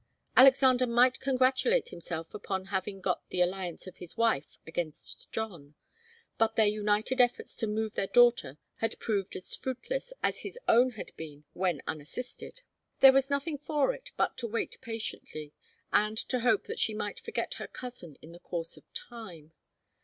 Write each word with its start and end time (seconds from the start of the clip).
Alexander 0.35 0.87
might 0.87 1.19
congratulate 1.19 1.89
himself 1.89 2.33
upon 2.33 2.65
having 2.73 3.01
got 3.01 3.29
the 3.29 3.39
alliance 3.39 3.85
of 3.85 3.97
his 3.97 4.17
wife 4.17 4.57
against 4.65 5.31
John, 5.31 5.75
but 6.39 6.55
their 6.55 6.65
united 6.65 7.21
efforts 7.21 7.55
to 7.57 7.67
move 7.67 7.93
their 7.93 8.07
daughter 8.07 8.57
had 8.77 8.97
proved 8.97 9.35
as 9.35 9.55
fruitless 9.55 10.11
as 10.23 10.39
his 10.39 10.57
own 10.67 10.93
had 10.93 11.15
been 11.17 11.43
when 11.53 11.83
unassisted. 11.85 12.63
There 12.99 13.13
was 13.13 13.29
nothing 13.29 13.59
for 13.59 13.93
it 13.93 14.09
but 14.17 14.37
to 14.39 14.47
wait 14.47 14.81
patiently, 14.81 15.53
and 15.93 16.17
to 16.17 16.39
hope 16.39 16.63
that 16.63 16.79
she 16.79 16.95
might 16.95 17.19
forget 17.19 17.53
her 17.61 17.67
cousin 17.67 18.17
in 18.23 18.31
the 18.31 18.39
course 18.39 18.77
of 18.77 18.91
time. 18.95 19.51